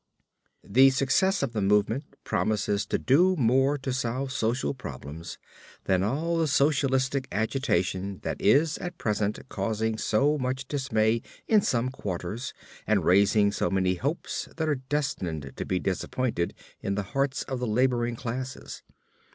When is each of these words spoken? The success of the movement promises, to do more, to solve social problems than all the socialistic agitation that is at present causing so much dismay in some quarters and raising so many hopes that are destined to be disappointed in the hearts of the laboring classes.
The 0.63 0.89
success 0.89 1.43
of 1.43 1.53
the 1.53 1.61
movement 1.61 2.05
promises, 2.23 2.87
to 2.87 2.97
do 2.97 3.35
more, 3.35 3.77
to 3.77 3.93
solve 3.93 4.31
social 4.31 4.73
problems 4.73 5.37
than 5.83 6.01
all 6.01 6.39
the 6.39 6.47
socialistic 6.47 7.27
agitation 7.31 8.19
that 8.23 8.41
is 8.41 8.79
at 8.79 8.97
present 8.97 9.37
causing 9.47 9.99
so 9.99 10.39
much 10.39 10.67
dismay 10.67 11.21
in 11.47 11.61
some 11.61 11.89
quarters 11.89 12.51
and 12.87 13.05
raising 13.05 13.51
so 13.51 13.69
many 13.69 13.93
hopes 13.93 14.49
that 14.57 14.67
are 14.67 14.81
destined 14.89 15.53
to 15.55 15.65
be 15.67 15.77
disappointed 15.77 16.55
in 16.81 16.95
the 16.95 17.03
hearts 17.13 17.43
of 17.43 17.59
the 17.59 17.67
laboring 17.67 18.15
classes. 18.15 18.81